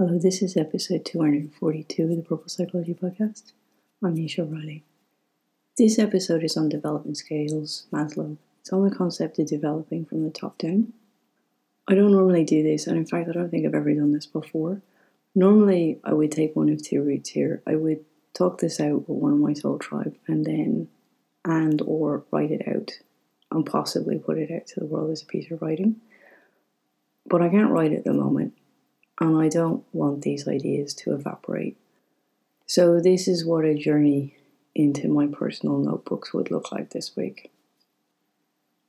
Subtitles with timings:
[0.00, 3.52] Hello, this is episode 242 of the Purple Psychology Podcast.
[4.02, 4.82] I'm Nisha Riley.
[5.76, 8.38] This episode is on development scales, Maslow.
[8.60, 10.94] It's on the concept of developing from the top down.
[11.86, 14.24] I don't normally do this, and in fact, I don't think I've ever done this
[14.24, 14.80] before.
[15.34, 17.62] Normally, I would take one of two routes here.
[17.66, 20.88] I would talk this out with one of my soul tribe, and then
[21.44, 22.92] and or write it out,
[23.50, 25.96] and possibly put it out to the world as a piece of writing.
[27.26, 28.54] But I can't write at the moment,
[29.20, 31.76] and I don't want these ideas to evaporate.
[32.66, 34.36] So, this is what a journey
[34.74, 37.50] into my personal notebooks would look like this week.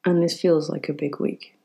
[0.05, 1.55] And this feels like a big week.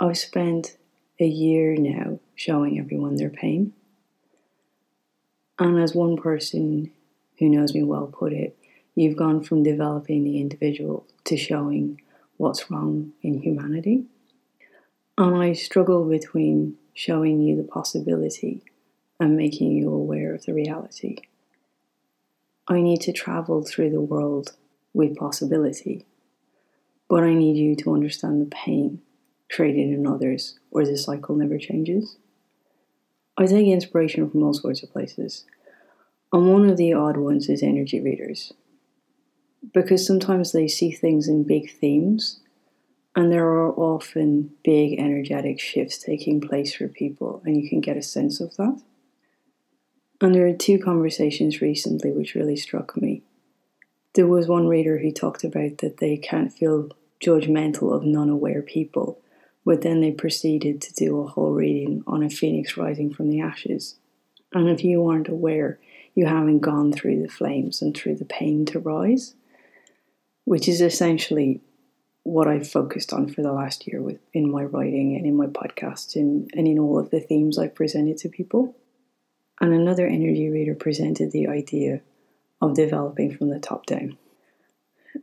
[0.00, 0.76] I've spent
[1.20, 3.72] a year now showing everyone their pain.
[5.58, 6.90] And as one person
[7.38, 8.56] who knows me well put it,
[8.94, 12.00] you've gone from developing the individual to showing
[12.38, 14.04] what's wrong in humanity.
[15.16, 18.62] And I struggle between showing you the possibility
[19.20, 21.18] and making you aware of the reality.
[22.66, 24.54] I need to travel through the world
[24.94, 26.06] with possibility,
[27.08, 29.02] but I need you to understand the pain
[29.50, 32.16] created in others, or the cycle never changes.
[33.36, 35.44] I take inspiration from all sorts of places,
[36.32, 38.52] and one of the odd ones is energy readers,
[39.72, 42.40] because sometimes they see things in big themes
[43.16, 47.96] and there are often big energetic shifts taking place for people, and you can get
[47.96, 48.80] a sense of that.
[50.20, 53.22] And there are two conversations recently which really struck me.
[54.14, 56.90] There was one reader who talked about that they can't feel
[57.20, 59.20] judgmental of non aware people,
[59.64, 63.40] but then they proceeded to do a whole reading on a phoenix rising from the
[63.40, 63.96] ashes.
[64.52, 65.78] And if you aren't aware,
[66.14, 69.34] you haven't gone through the flames and through the pain to rise,
[70.44, 71.60] which is essentially
[72.24, 75.46] what I've focused on for the last year with in my writing and in my
[75.46, 78.74] podcast and, and in all of the themes I've presented to people.
[79.60, 82.00] And another energy reader presented the idea
[82.60, 84.16] of developing from the top down.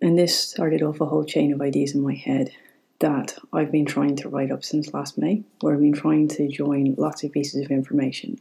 [0.02, 2.52] And this started off a whole chain of ideas in my head
[3.00, 6.48] that I've been trying to write up since last May, where I've been trying to
[6.48, 8.40] join lots of pieces of information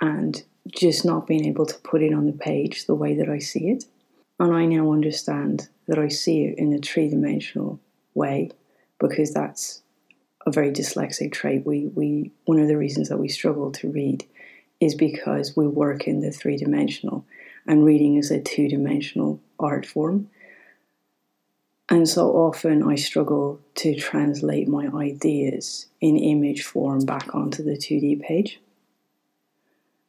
[0.00, 3.38] and just not being able to put it on the page the way that I
[3.38, 3.84] see it.
[4.38, 7.80] And I now understand that I see it in a three dimensional
[8.14, 8.50] way
[8.98, 9.82] because that's
[10.46, 11.66] a very dyslexic trait.
[11.66, 14.24] We, we one of the reasons that we struggle to read
[14.80, 17.24] is because we work in the three dimensional
[17.66, 20.28] and reading is a two dimensional art form.
[21.88, 27.76] And so often I struggle to translate my ideas in image form back onto the
[27.76, 28.60] 2D page.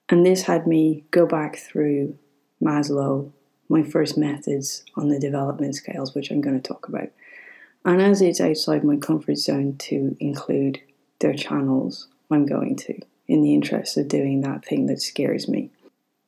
[0.10, 2.18] And this had me go back through
[2.62, 3.32] Maslow
[3.70, 7.10] my first methods on the development scales, which I'm going to talk about.
[7.86, 10.82] And as it's outside my comfort zone to include
[11.20, 15.72] their channels, I'm going to, in the interest of doing that thing that scares me,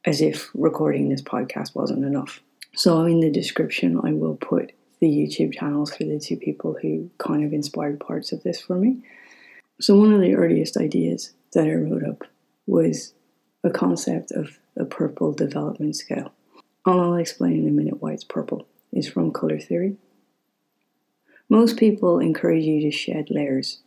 [0.06, 2.42] as if recording this podcast wasn't enough.
[2.76, 7.10] So, in the description, I will put the YouTube channels for the two people who
[7.18, 9.04] kind of inspired parts of this for me.
[9.82, 12.24] So, one of the earliest ideas that I wrote up
[12.68, 13.14] was
[13.64, 16.32] a concept of a purple development scale.
[16.86, 18.68] I'll explain in a minute why it's purple.
[18.92, 19.98] It's from color theory.
[21.50, 23.80] Most people encourage you to shed layers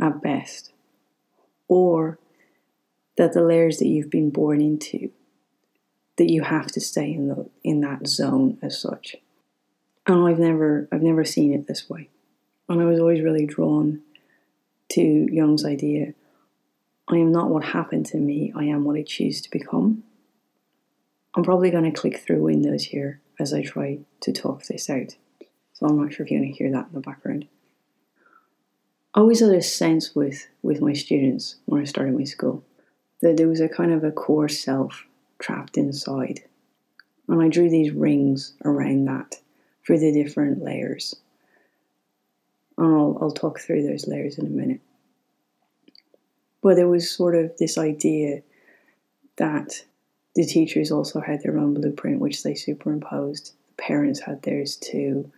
[0.00, 0.72] at best,
[1.68, 2.18] or
[3.16, 5.10] that the layers that you've been born into,
[6.16, 9.16] that you have to stay in the in that zone as such.
[10.06, 12.08] And I've never I've never seen it this way.
[12.68, 14.02] And I was always really drawn
[14.92, 16.14] to Jung's idea
[17.08, 20.04] I am not what happened to me, I am what I choose to become.
[21.34, 25.16] I'm probably going to click through windows here as I try to talk this out.
[25.72, 27.48] So I'm not sure if you're going to hear that in the background.
[29.14, 32.64] I always had a sense with, with my students when I started my school
[33.20, 35.06] that there was a kind of a core self
[35.38, 36.40] trapped inside.
[37.28, 39.36] And I drew these rings around that
[39.82, 41.14] for the different layers.
[42.76, 44.80] And I'll, I'll talk through those layers in a minute.
[46.62, 48.42] But there was sort of this idea
[49.36, 49.84] that
[50.34, 53.52] the teachers also had their own blueprint, which they superimposed.
[53.68, 55.30] The parents had theirs too.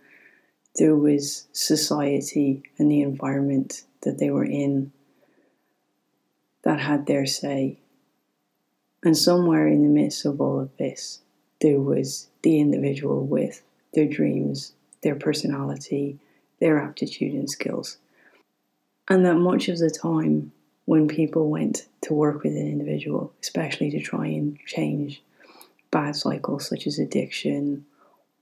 [0.77, 4.91] There was society and the environment that they were in
[6.63, 7.79] that had their say.
[9.03, 11.21] And somewhere in the midst of all of this,
[11.61, 13.61] there was the individual with
[13.93, 16.19] their dreams, their personality,
[16.59, 17.97] their aptitude and skills.
[19.07, 20.51] And that much of the time,
[20.85, 25.21] when people went to work with an individual, especially to try and change
[25.91, 27.85] bad cycles such as addiction,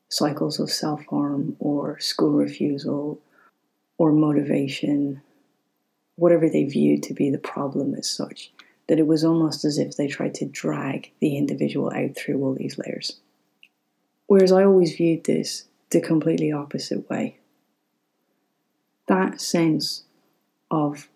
[0.10, 3.20] cycles of self harm, or school refusal,
[3.98, 5.22] or motivation,
[6.16, 8.52] whatever they viewed to be the problem as such.
[8.88, 12.54] that it was almost as if they tried to drag the individual out through all
[12.54, 13.20] these layers.
[14.28, 17.38] Whereas I always viewed this the completely opposite way.
[19.08, 20.04] That sense
[20.70, 21.08] of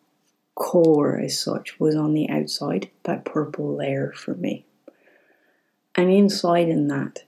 [0.58, 4.66] core as such was on the outside, that purple layer for me.
[5.94, 7.24] And inside in that,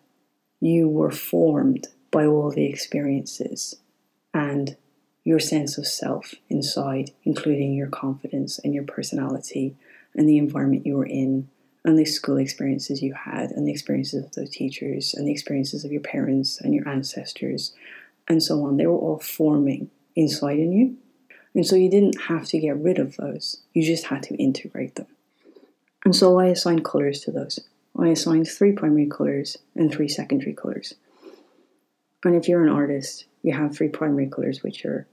[0.59, 3.75] you were formed by all the experiences
[4.33, 4.75] and
[5.23, 9.75] your sense of self inside, including your confidence and your personality
[10.15, 11.47] and the environment you were in
[11.85, 15.85] and the school experiences you had and the experiences of those teachers and the experiences
[15.85, 17.73] of your parents and your ancestors
[18.27, 18.77] and so on.
[18.77, 20.97] They were all forming inside in you.
[21.55, 24.95] And so you didn't have to get rid of those, you just had to integrate
[24.95, 25.07] them.
[26.05, 27.59] And so I assigned colours to those.
[27.97, 30.93] I assigned three primary colours and three secondary colours.
[32.23, 35.07] And if you're an artist, you have three primary colours, which are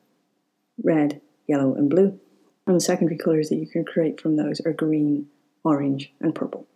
[0.82, 2.18] red, yellow, and blue.
[2.66, 5.28] And the secondary colours that you can create from those are green,
[5.64, 6.66] orange, and purple.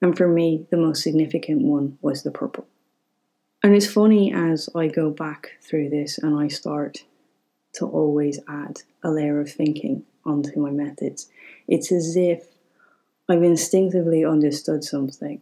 [0.00, 2.66] And for me, the most significant one was the purple.
[3.62, 7.04] And it's funny as I go back through this and I start
[7.78, 11.28] to always add a layer of thinking onto my methods.
[11.66, 12.46] It's as if
[13.28, 15.40] I've instinctively understood something.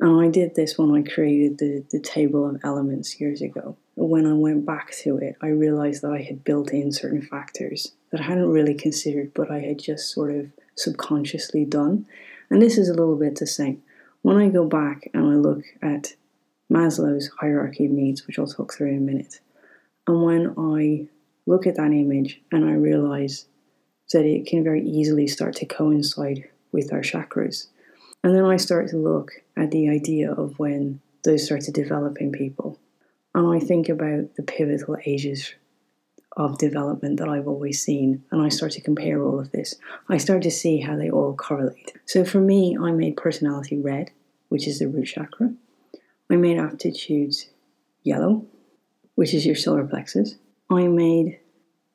[0.00, 3.76] And I did this when I created the, the table of elements years ago.
[3.94, 7.92] When I went back to it, I realized that I had built in certain factors
[8.10, 12.06] that I hadn't really considered, but I had just sort of subconsciously done.
[12.50, 13.82] And this is a little bit the same.
[14.22, 16.14] When I go back and I look at
[16.70, 19.40] Maslow's hierarchy of needs, which I'll talk through in a minute,
[20.06, 21.08] and when I
[21.46, 23.46] look at that image and I realize
[24.12, 27.68] that it can very easily start to coincide with our chakras,
[28.22, 32.18] and then I start to look at the idea of when those start to develop
[32.18, 32.78] in people,
[33.34, 35.54] and I think about the pivotal ages
[36.36, 39.74] of development that I've always seen, and I start to compare all of this,
[40.08, 41.92] I start to see how they all correlate.
[42.06, 44.10] So for me, I made personality red,
[44.48, 45.52] which is the root chakra.
[46.30, 47.50] I made aptitudes
[48.02, 48.46] yellow,
[49.14, 50.36] which is your solar plexus.
[50.70, 51.38] I made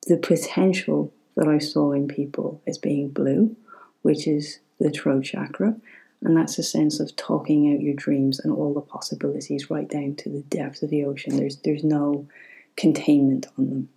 [0.08, 3.56] the potential that I saw in people as being blue,
[4.02, 5.76] which is the throat chakra.
[6.24, 10.16] And that's a sense of talking out your dreams and all the possibilities right down
[10.16, 11.38] to the depth of the ocean.
[11.38, 12.28] There's there's no
[12.76, 13.90] containment on them.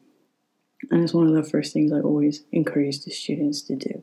[0.90, 4.02] And it's one of the first things I always encourage the students to do.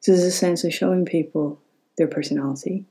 [0.00, 1.60] So there's a sense of showing people
[1.98, 2.86] their personality,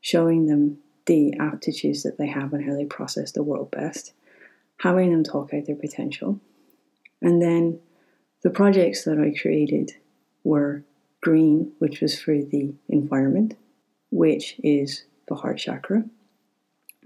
[0.00, 4.12] showing them the aptitudes that they have and how they process the world best,
[4.76, 6.38] having them talk out their potential.
[7.22, 7.80] And then
[8.42, 9.92] the projects that I created
[10.44, 10.84] were
[11.22, 13.56] green, which was for the environment,
[14.10, 16.04] which is the heart chakra.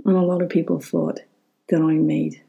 [0.05, 1.21] And a lot of people thought
[1.69, 2.43] that I made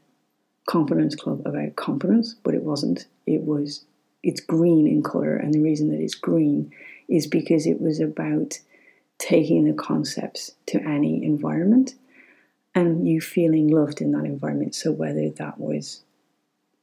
[0.66, 3.06] Confidence Club about confidence, but it wasn't.
[3.26, 3.84] It was
[4.22, 6.72] it's green in color, and the reason that it's green
[7.08, 8.58] is because it was about
[9.18, 11.94] taking the concepts to any environment
[12.74, 14.74] and you feeling loved in that environment.
[14.74, 16.02] So, whether that was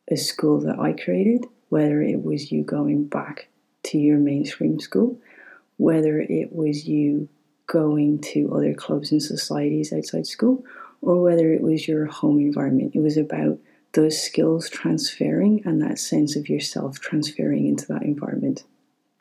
[0.10, 3.48] a school that I created, whether it was you going back
[3.83, 5.19] to your mainstream school,
[5.78, 7.28] whether it was you
[7.68, 10.63] going to other clubs and societies outside school,
[11.01, 13.57] or whether it was your home environment, it was about
[13.94, 18.63] those skills transferring and that sense of yourself transferring into that environment.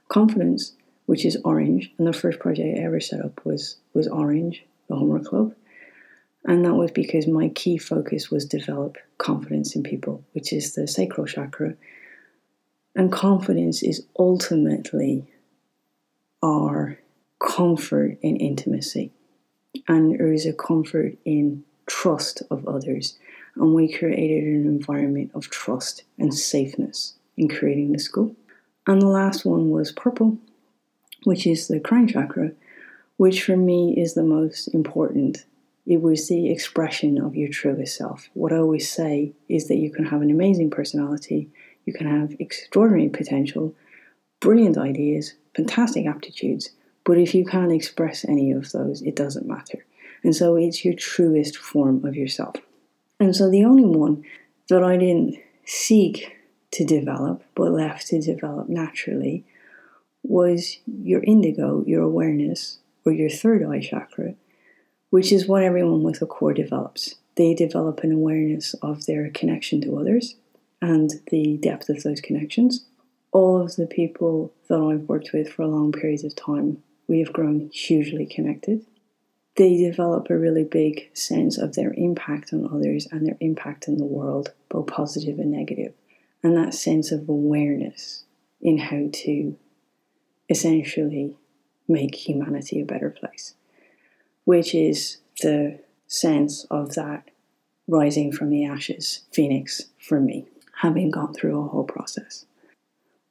[0.08, 0.74] Confidence
[1.10, 1.92] which is Orange.
[1.98, 5.56] And the first project I ever set up was was Orange, the homework club.
[6.44, 10.86] And that was because my key focus was develop confidence in people, which is the
[10.86, 11.74] sacral chakra.
[12.94, 15.26] And confidence is ultimately
[16.44, 17.00] our
[17.40, 19.10] comfort in intimacy.
[19.88, 23.18] And there is a comfort in trust of others.
[23.56, 28.36] And we created an environment of trust and safeness in creating the school.
[28.86, 30.38] And the last one was purple,
[31.24, 32.52] which is the crown chakra,
[33.16, 35.44] which for me is the most important.
[35.86, 38.28] It was the expression of your truest self.
[38.34, 41.48] What I always say is that you can have an amazing personality,
[41.84, 43.74] you can have extraordinary potential,
[44.40, 46.70] brilliant ideas, fantastic aptitudes,
[47.04, 49.84] but if you can't express any of those, it doesn't matter.
[50.22, 52.56] And so it's your truest form of yourself.
[53.18, 54.24] And so the only one
[54.68, 56.36] that I didn't seek
[56.72, 59.44] to develop, but left to develop naturally,
[60.22, 64.34] was your indigo, your awareness, or your third eye chakra,
[65.10, 67.16] which is what everyone with a core develops.
[67.36, 70.36] They develop an awareness of their connection to others
[70.82, 72.84] and the depth of those connections.
[73.32, 77.32] All of the people that I've worked with for long periods of time, we have
[77.32, 78.84] grown hugely connected.
[79.56, 83.98] They develop a really big sense of their impact on others and their impact in
[83.98, 85.92] the world, both positive and negative,
[86.42, 88.24] and that sense of awareness
[88.60, 89.56] in how to
[90.50, 91.36] essentially
[91.88, 93.54] make humanity a better place,
[94.44, 97.30] which is the sense of that
[97.88, 100.46] rising from the ashes phoenix for me,
[100.82, 102.44] having gone through a whole process.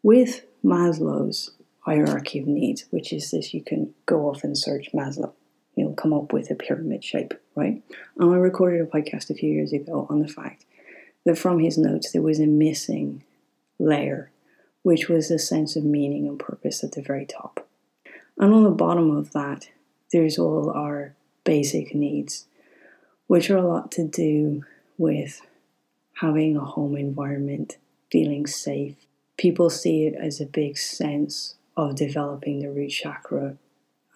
[0.02, 5.34] With Maslow's hierarchy of needs, which is this you can go off and search Maslow.
[5.76, 7.82] You'll come up with a pyramid shape, right?
[8.18, 10.66] And I recorded a podcast a few years ago on the fact
[11.26, 13.24] that from his notes there was a missing
[13.80, 14.32] layer,
[14.84, 17.68] which was a sense of meaning and purpose at the very top.
[18.38, 19.70] And on the bottom of that,
[20.12, 22.46] there's all our basic needs,
[23.28, 24.64] which are a lot to do
[24.98, 25.42] with
[26.22, 27.78] having a home environment,
[28.12, 28.96] feeling safe.
[29.38, 33.56] People see it as a big sense of developing the root chakra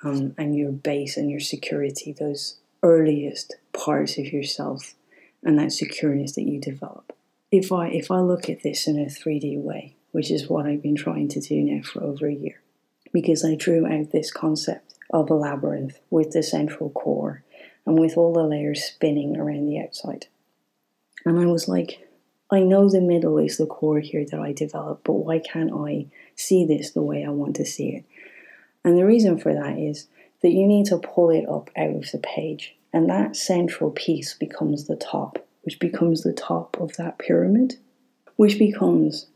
[0.04, 4.96] um, and your base and your security, those earliest parts of yourself
[5.44, 7.16] and that secureness that you develop.
[7.52, 10.82] If I if I look at this in a 3D way, which is what I've
[10.82, 12.62] been trying to do now for over a year,
[13.12, 17.44] because I drew out this concept of a labyrinth with the central core
[17.86, 20.28] and with all the layers spinning around the outside.
[21.26, 22.08] And I was like,
[22.52, 26.06] I know the middle is the core here that I develop, but why can't I
[26.36, 28.06] see this the way I want to see it?
[28.86, 30.08] And the reason for that is
[30.44, 34.36] that you need to pull it up out of the page, and that central piece
[34.36, 37.78] becomes the top, which becomes the top of that pyramid,
[38.36, 39.28] which becomes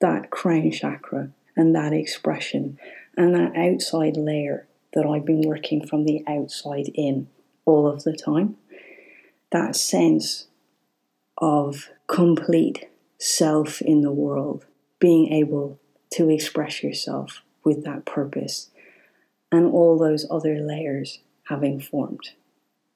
[0.00, 2.78] that crown chakra and that expression
[3.16, 7.28] and that outside layer that I've been working from the outside in
[7.64, 8.56] all of the time.
[9.50, 10.46] That sense
[11.38, 14.66] of complete self in the world,
[14.98, 15.78] being able
[16.12, 18.70] to express yourself with that purpose,
[19.50, 22.30] and all those other layers having formed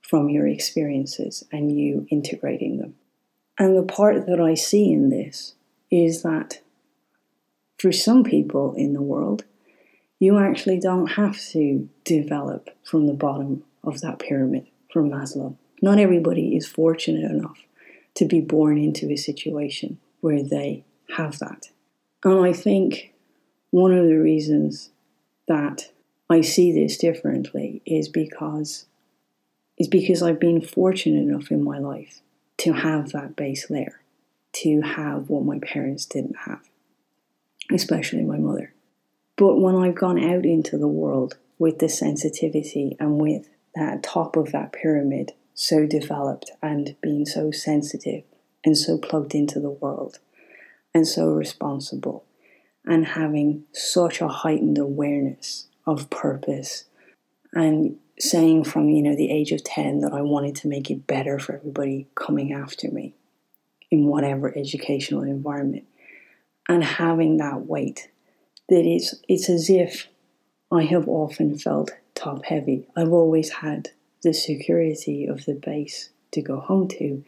[0.02, 2.94] from your experiences and you integrating them.
[3.58, 5.54] And the part that I see in this
[5.90, 6.60] is that
[7.78, 9.44] for some people in the world,
[10.18, 15.56] you actually don't have to develop from the bottom of that pyramid from Maslow.
[15.80, 17.58] Not everybody is fortunate enough
[18.14, 20.84] to be born into a situation where they
[21.16, 21.68] have that.
[22.24, 23.14] And I think
[23.70, 24.90] one of the reasons
[25.46, 25.90] that
[26.28, 28.86] I see this differently is because
[29.78, 32.20] is because I've been fortunate enough in my life
[32.58, 34.00] to have that base layer,
[34.54, 36.67] to have what my parents didn't have,
[37.72, 38.72] especially my mother.
[39.36, 44.36] But when I've gone out into the world with the sensitivity and with that top
[44.36, 48.22] of that pyramid so developed and being so sensitive
[48.64, 50.18] and so plugged into the world
[50.94, 52.24] and so responsible
[52.84, 56.84] and having such a heightened awareness of purpose
[57.52, 61.06] and saying from you know the age of 10 that I wanted to make it
[61.06, 63.14] better for everybody coming after me
[63.90, 65.84] in whatever educational environment
[66.68, 68.08] and having that weight
[68.68, 70.08] that it's it's as if
[70.70, 72.86] I have often felt top heavy.
[72.94, 73.90] I've always had
[74.22, 77.24] the security of the base to go home to,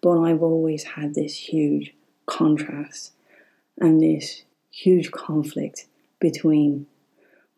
[0.00, 1.94] but I've always had this huge
[2.26, 3.12] contrast
[3.78, 5.86] and this huge conflict
[6.20, 6.86] between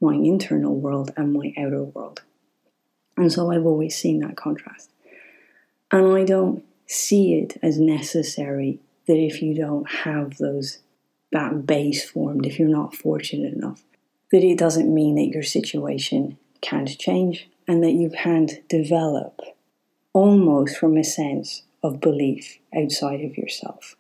[0.01, 2.23] my internal world and my outer world.
[3.17, 4.91] And so I've always seen that contrast.
[5.91, 10.79] And I don't see it as necessary that if you don't have those
[11.37, 13.83] that base formed, if you're not fortunate enough,
[14.33, 19.43] that it doesn't mean that your situation can't change and that you can't develop
[20.15, 23.97] almost from a sense of belief outside of yourself.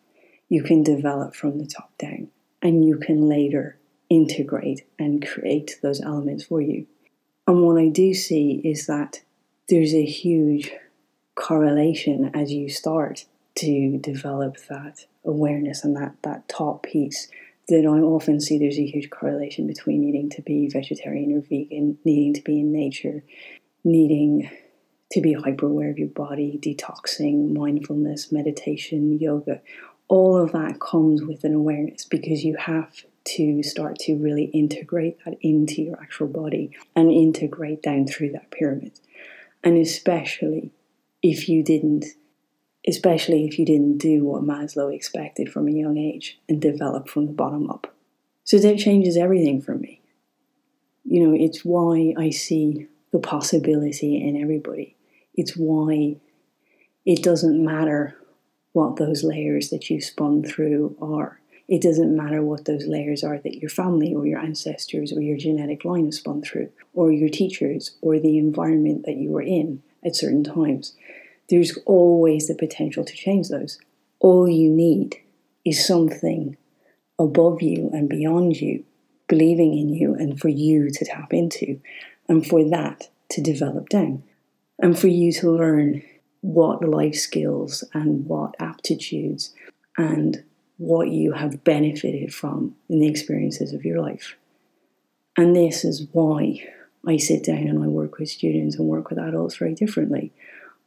[0.48, 2.28] You can develop from the top down
[2.62, 3.76] and you can later
[4.08, 6.86] integrate and create those elements for you.
[7.46, 9.20] And what I do see is that
[9.68, 10.70] there's a huge
[11.34, 13.26] correlation as you start
[13.56, 17.28] to develop that awareness and that, that top piece
[17.68, 21.98] that I often see there's a huge correlation between needing to be vegetarian or vegan,
[22.04, 23.24] needing to be in nature,
[23.82, 24.48] needing
[25.12, 29.60] to be hyper aware of your body, detoxing, mindfulness, meditation, yoga.
[30.08, 35.18] All of that comes with an awareness because you have to start to really integrate
[35.24, 39.00] that into your actual body and integrate down through that pyramid.
[39.64, 40.70] And especially
[41.22, 42.04] if you didn't
[42.88, 47.26] especially if you didn't do what Maslow expected from a young age and develop from
[47.26, 47.92] the bottom up.
[48.44, 50.00] So that changes everything for me.
[51.04, 54.96] You know, it's why I see the possibility in everybody.
[55.34, 56.16] It's why
[57.04, 58.16] it doesn't matter
[58.72, 61.40] what those layers that you spun through are.
[61.68, 65.36] It doesn't matter what those layers are that your family or your ancestors or your
[65.36, 69.82] genetic line has spun through, or your teachers, or the environment that you were in
[70.04, 70.94] at certain times
[71.48, 73.78] there's always the potential to change those.
[74.20, 75.16] All you need
[75.64, 76.56] is something
[77.18, 78.84] above you and beyond you
[79.28, 81.80] believing in you and for you to tap into,
[82.28, 84.22] and for that to develop down,
[84.78, 86.02] and for you to learn
[86.40, 89.52] what life skills and what aptitudes
[89.98, 90.44] and
[90.78, 94.36] what you have benefited from in the experiences of your life.
[95.36, 96.62] And this is why
[97.06, 100.32] I sit down and I work with students and work with adults very differently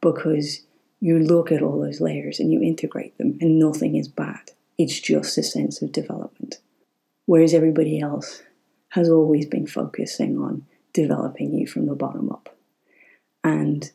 [0.00, 0.62] because
[1.00, 4.50] you look at all those layers and you integrate them, and nothing is bad.
[4.78, 6.58] It's just a sense of development.
[7.26, 8.42] Whereas everybody else
[8.90, 12.56] has always been focusing on developing you from the bottom up
[13.44, 13.90] and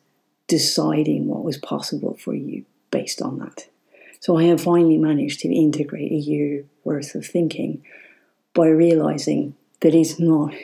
[0.48, 3.66] deciding what was possible for you based on that.
[4.20, 7.84] So I have finally managed to integrate a year worth of thinking
[8.54, 10.54] by realizing that it's not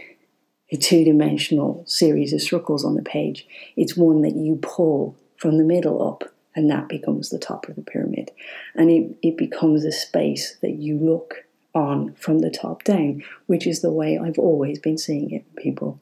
[0.71, 3.47] a two dimensional series of circles on the page,
[3.77, 6.23] it's one that you pull from the middle up,
[6.55, 8.31] and that becomes the top of the pyramid.
[8.77, 11.35] And it, it becomes a space that you look
[11.75, 16.01] on from the top down, which is the way I've always been seeing it people.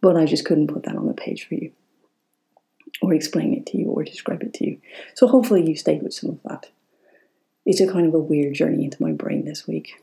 [0.00, 1.70] But I just couldn't put that on the page for you,
[3.00, 4.80] or explain it to you, or describe it to you.
[5.14, 6.68] So hopefully you stayed with some of that.
[7.64, 10.02] It's a kind of a weird journey into my brain this week.